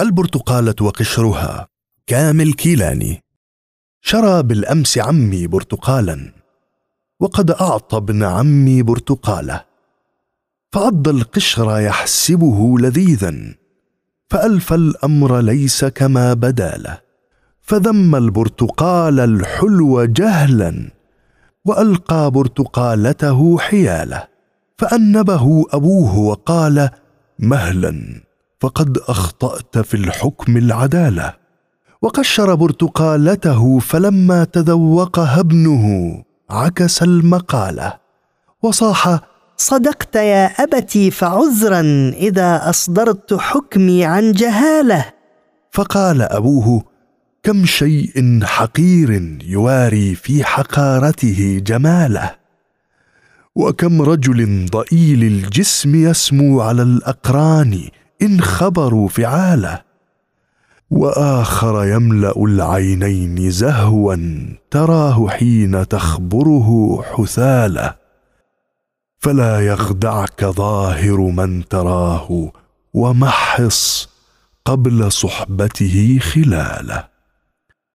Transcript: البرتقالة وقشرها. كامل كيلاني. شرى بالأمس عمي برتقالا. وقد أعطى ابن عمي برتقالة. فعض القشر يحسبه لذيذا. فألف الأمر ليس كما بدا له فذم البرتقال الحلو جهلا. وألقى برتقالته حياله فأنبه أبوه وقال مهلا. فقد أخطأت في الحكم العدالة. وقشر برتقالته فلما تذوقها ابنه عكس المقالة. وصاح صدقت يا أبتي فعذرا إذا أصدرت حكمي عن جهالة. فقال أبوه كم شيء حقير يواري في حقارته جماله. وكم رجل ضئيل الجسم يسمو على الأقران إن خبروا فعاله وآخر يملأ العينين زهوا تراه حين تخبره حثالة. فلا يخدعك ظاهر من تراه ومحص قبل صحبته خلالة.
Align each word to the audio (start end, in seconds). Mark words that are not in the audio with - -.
البرتقالة 0.00 0.74
وقشرها. 0.80 1.68
كامل 2.06 2.52
كيلاني. 2.52 3.22
شرى 4.00 4.42
بالأمس 4.42 4.98
عمي 4.98 5.46
برتقالا. 5.46 6.32
وقد 7.20 7.50
أعطى 7.50 7.96
ابن 7.96 8.22
عمي 8.22 8.82
برتقالة. 8.82 9.64
فعض 10.72 11.08
القشر 11.08 11.78
يحسبه 11.78 12.78
لذيذا. 12.78 13.54
فألف 14.30 14.72
الأمر 14.72 15.40
ليس 15.40 15.84
كما 15.84 16.34
بدا 16.34 16.76
له 16.76 16.98
فذم 17.60 18.14
البرتقال 18.14 19.20
الحلو 19.20 20.04
جهلا. 20.04 20.90
وألقى 21.64 22.30
برتقالته 22.30 23.58
حياله 23.58 24.28
فأنبه 24.78 25.64
أبوه 25.72 26.18
وقال 26.18 26.90
مهلا. 27.38 28.27
فقد 28.60 28.98
أخطأت 28.98 29.78
في 29.78 29.94
الحكم 29.94 30.56
العدالة. 30.56 31.34
وقشر 32.02 32.54
برتقالته 32.54 33.78
فلما 33.78 34.44
تذوقها 34.44 35.40
ابنه 35.40 35.84
عكس 36.50 37.02
المقالة. 37.02 37.98
وصاح 38.62 39.20
صدقت 39.56 40.16
يا 40.16 40.46
أبتي 40.46 41.10
فعذرا 41.10 42.12
إذا 42.16 42.70
أصدرت 42.70 43.34
حكمي 43.34 44.04
عن 44.04 44.32
جهالة. 44.32 45.04
فقال 45.70 46.22
أبوه 46.22 46.82
كم 47.42 47.64
شيء 47.64 48.40
حقير 48.44 49.38
يواري 49.44 50.14
في 50.14 50.44
حقارته 50.44 51.62
جماله. 51.66 52.30
وكم 53.54 54.02
رجل 54.02 54.66
ضئيل 54.66 55.22
الجسم 55.22 55.94
يسمو 55.94 56.60
على 56.60 56.82
الأقران 56.82 57.88
إن 58.22 58.40
خبروا 58.40 59.08
فعاله 59.08 59.82
وآخر 60.90 61.84
يملأ 61.84 62.44
العينين 62.44 63.50
زهوا 63.50 64.16
تراه 64.70 65.28
حين 65.28 65.88
تخبره 65.88 67.02
حثالة. 67.02 67.94
فلا 69.18 69.66
يخدعك 69.66 70.44
ظاهر 70.44 71.16
من 71.20 71.68
تراه 71.68 72.52
ومحص 72.94 74.08
قبل 74.64 75.12
صحبته 75.12 76.18
خلالة. 76.22 77.17